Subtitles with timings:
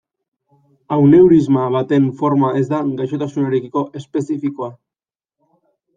[0.95, 4.71] Aneurisma baten forma ez da gaixotasunarekiko espezifikoa.